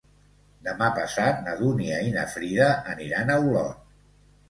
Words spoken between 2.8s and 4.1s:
aniran a Olot.